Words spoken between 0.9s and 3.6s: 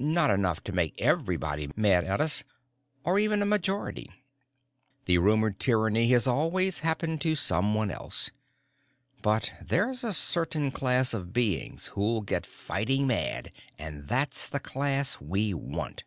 everybody mad at us, or even a